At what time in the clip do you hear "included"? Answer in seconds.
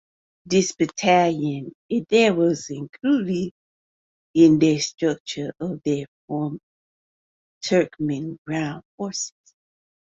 2.71-3.53